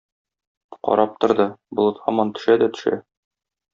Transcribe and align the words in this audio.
Карап 0.87 1.13
торды, 1.25 1.47
болыт 1.81 2.03
һаман 2.07 2.33
төшә 2.39 2.57
дә 2.63 2.71
төшә. 2.79 2.95